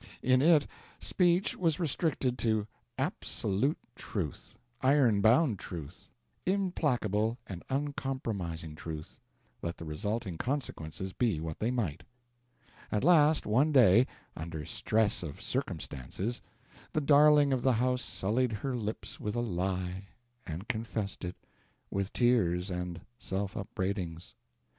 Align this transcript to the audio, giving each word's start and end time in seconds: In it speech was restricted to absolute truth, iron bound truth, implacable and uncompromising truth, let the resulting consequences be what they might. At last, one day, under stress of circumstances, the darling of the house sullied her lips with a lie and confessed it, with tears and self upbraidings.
In 0.23 0.41
it 0.41 0.65
speech 0.97 1.55
was 1.55 1.79
restricted 1.79 2.35
to 2.39 2.65
absolute 2.97 3.77
truth, 3.93 4.55
iron 4.81 5.21
bound 5.21 5.59
truth, 5.59 6.07
implacable 6.43 7.37
and 7.45 7.61
uncompromising 7.69 8.73
truth, 8.73 9.19
let 9.61 9.77
the 9.77 9.85
resulting 9.85 10.39
consequences 10.39 11.13
be 11.13 11.39
what 11.39 11.59
they 11.59 11.69
might. 11.69 12.01
At 12.91 13.03
last, 13.03 13.45
one 13.45 13.71
day, 13.71 14.07
under 14.35 14.65
stress 14.65 15.21
of 15.21 15.39
circumstances, 15.39 16.41
the 16.93 16.99
darling 17.01 17.53
of 17.53 17.61
the 17.61 17.73
house 17.73 18.01
sullied 18.01 18.53
her 18.53 18.75
lips 18.75 19.19
with 19.19 19.35
a 19.35 19.39
lie 19.39 20.07
and 20.47 20.67
confessed 20.67 21.23
it, 21.23 21.35
with 21.91 22.11
tears 22.11 22.71
and 22.71 22.99
self 23.19 23.55
upbraidings. 23.55 24.33